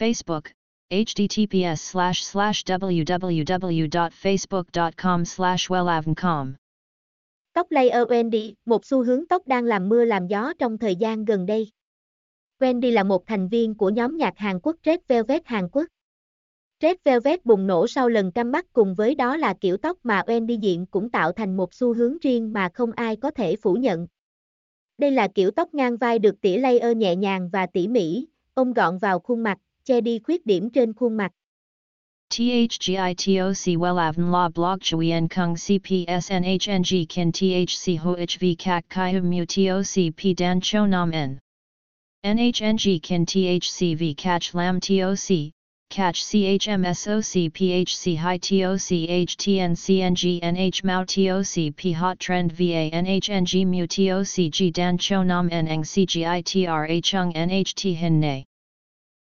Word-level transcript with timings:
Facebook, 0.00 0.44
https 0.90 1.76
slash 1.76 2.22
slash 2.22 2.64
www.facebook.com 2.64 5.24
slash 5.24 5.70
wellavncom. 5.70 6.52
Tóc 7.52 7.66
layer 7.70 8.08
Wendy, 8.08 8.54
một 8.64 8.84
xu 8.84 9.04
hướng 9.04 9.26
tóc 9.26 9.46
đang 9.46 9.64
làm 9.64 9.88
mưa 9.88 10.04
làm 10.04 10.26
gió 10.26 10.52
trong 10.58 10.78
thời 10.78 10.96
gian 10.96 11.24
gần 11.24 11.46
đây. 11.46 11.70
Wendy 12.58 12.92
là 12.92 13.02
một 13.02 13.26
thành 13.26 13.48
viên 13.48 13.74
của 13.74 13.90
nhóm 13.90 14.16
nhạc 14.16 14.38
Hàn 14.38 14.60
Quốc 14.62 14.76
Red 14.84 14.98
Velvet 15.08 15.46
Hàn 15.46 15.68
Quốc. 15.72 15.86
Red 16.82 16.96
Velvet 17.04 17.44
bùng 17.44 17.66
nổ 17.66 17.86
sau 17.86 18.08
lần 18.08 18.32
căm 18.32 18.52
mắt 18.52 18.66
cùng 18.72 18.94
với 18.94 19.14
đó 19.14 19.36
là 19.36 19.54
kiểu 19.60 19.76
tóc 19.76 19.98
mà 20.02 20.22
Wendy 20.26 20.58
diện 20.60 20.86
cũng 20.86 21.10
tạo 21.10 21.32
thành 21.32 21.56
một 21.56 21.74
xu 21.74 21.94
hướng 21.94 22.18
riêng 22.18 22.52
mà 22.52 22.68
không 22.74 22.92
ai 22.92 23.16
có 23.16 23.30
thể 23.30 23.56
phủ 23.56 23.74
nhận. 23.74 24.06
Đây 24.98 25.10
là 25.10 25.28
kiểu 25.34 25.50
tóc 25.50 25.74
ngang 25.74 25.96
vai 25.96 26.18
được 26.18 26.40
tỉa 26.40 26.56
layer 26.56 26.96
nhẹ 26.96 27.16
nhàng 27.16 27.48
và 27.52 27.66
tỉ 27.66 27.88
mỉ, 27.88 28.26
ôm 28.54 28.72
gọn 28.72 28.98
vào 28.98 29.18
khuôn 29.18 29.42
mặt, 29.42 29.58
che 29.84 30.00
đi 30.00 30.18
khuyết 30.18 30.46
điểm 30.46 30.70
trên 30.70 30.92
khuôn 30.92 31.16
mặt. 31.16 31.32
THGITOC 32.30 33.76
WELAVN 33.76 34.30
La 34.30 34.48
Blog 34.48 34.80
Chuyen 34.80 35.28
Kung 35.28 35.56
CPSNHNG 35.56 37.08
Kin 37.08 37.32
THC 37.32 37.98
HOHV 37.98 38.56
CAC 38.56 38.88
CHI 38.88 39.12
Hum, 39.12 39.30
Mu 39.30 39.44
TOC 39.44 40.14
P, 40.16 40.34
Dan, 40.34 40.60
Cho, 40.60 40.86
Nam, 40.86 41.12
N. 41.12 41.40
NHNG 42.24 43.02
Kin 43.02 43.26
THC 43.26 43.96
V, 43.96 44.14
Catch, 44.14 44.54
Lam 44.54 44.78
TOC 44.78 45.50
Catch 45.90 46.22
CHMSOC 46.22 47.50
PHC 47.50 48.16
High 48.16 48.38
TOC 48.38 49.08
HTN 49.26 49.72
CNG 49.72 50.40
NH 50.40 50.84
MAU 50.84 51.04
TOC 51.04 51.74
P, 51.76 51.90
Hot 51.90 52.20
Trend 52.20 52.52
VA 52.52 52.90
NHNG 52.92 53.66
Mu 53.66 53.88
TOC 53.88 54.52
G, 54.52 54.70
Dan, 54.70 54.98
Cho, 54.98 55.24
Nam, 55.24 55.48
N 55.50 55.66
Eng 55.66 55.82
CGITRA 55.82 57.02
Chung 57.02 57.32
NHT 57.32 57.96
Hin 57.96 58.20
Nay 58.20 58.46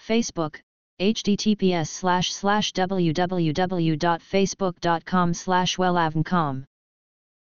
Facebook, 0.00 0.60
https 1.00 1.88
slash 1.88 2.32
slash 2.32 2.72
www.facebook.com 2.72 5.34
slash 5.34 5.76
wellavncom 5.76 6.64